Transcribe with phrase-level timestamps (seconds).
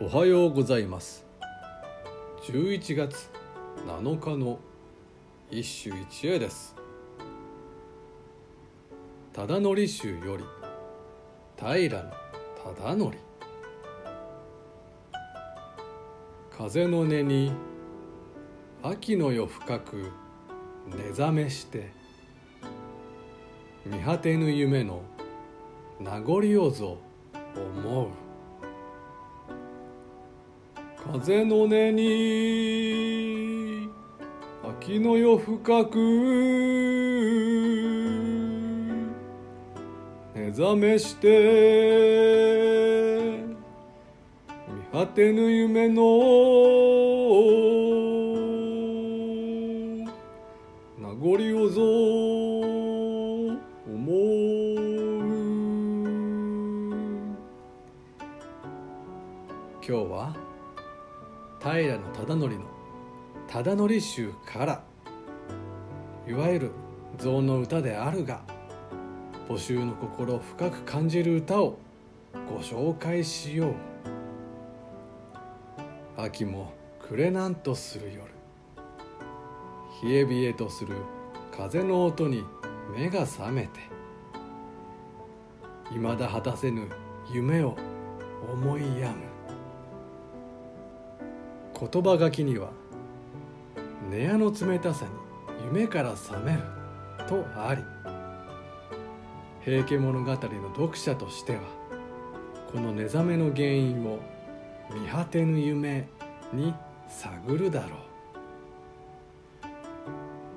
[0.00, 1.24] おはようございます。
[2.48, 3.30] 11月
[3.86, 4.58] 7日の
[5.52, 6.74] 一首一会です。
[9.32, 10.44] 忠則集より
[11.56, 13.16] 平忠則。
[16.50, 17.52] 風の音に
[18.82, 20.10] 秋の夜深く
[20.88, 21.92] 寝覚めして
[23.86, 25.02] 見果てぬ夢の
[26.00, 26.98] 名残をぞ
[27.54, 28.23] 思う。
[31.12, 33.88] 風の音に
[34.80, 35.98] 秋の夜深く
[40.34, 41.28] 目覚めして
[44.66, 46.02] 見果てぬ夢の
[50.98, 51.32] 名残
[51.62, 51.82] をぞ
[53.86, 54.74] 思う。
[59.86, 60.53] 今日は？
[61.64, 62.60] 平忠則の
[63.48, 64.84] 忠則集から
[66.28, 66.70] いわゆる
[67.16, 68.42] 象の歌であるが
[69.48, 71.78] 募集の心を深く感じる歌を
[72.50, 73.74] ご紹介しよう。
[76.18, 78.30] 秋も暮れなんとする夜。
[80.02, 80.96] 冷え冷えとする
[81.50, 82.44] 風の音に
[82.94, 83.80] 目が覚めて
[85.90, 86.90] 未だ果たせぬ
[87.32, 87.74] 夢を
[88.52, 89.33] 思いやむ。
[91.78, 92.70] 言葉書きには
[94.10, 95.10] 「寝屋の冷たさに
[95.66, 96.60] 夢から覚める」
[97.28, 97.82] とあり
[99.64, 101.60] 「平家物語」の読者としては
[102.72, 104.18] この寝覚めの原因を
[104.92, 106.08] 見果てぬ夢
[106.52, 106.74] に
[107.08, 108.14] 探るだろう。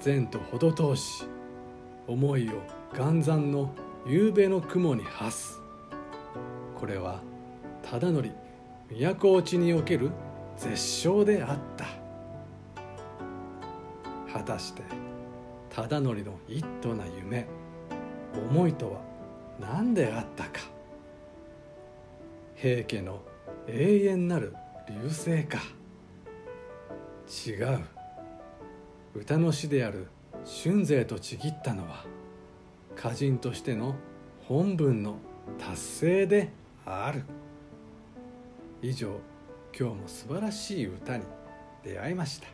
[0.00, 1.24] 善と程遠し
[2.06, 2.52] 思いを
[2.96, 3.70] 元山の
[4.06, 5.60] 夕べの雲に発す。
[6.76, 7.20] これは
[7.82, 8.30] 忠則
[9.18, 10.10] 都落ちにおける
[10.56, 11.86] 絶唱であった。
[14.32, 14.82] 果たして
[15.70, 17.46] 忠則の一途な夢
[18.34, 19.00] 思いとは
[19.60, 20.60] 何であったか。
[22.54, 23.22] 平家の
[23.66, 24.54] 永遠なる
[24.88, 25.58] 流星か。
[27.46, 27.80] 違う。
[29.14, 30.08] 歌の詩である
[30.62, 32.04] 春勢とちぎったのは
[32.96, 33.96] 歌人としての
[34.46, 35.16] 本文の
[35.58, 36.50] 達成で
[36.84, 37.24] ある。
[38.82, 39.18] 以上
[39.78, 41.24] 今日も素晴らしい歌に
[41.84, 42.48] 出会いました。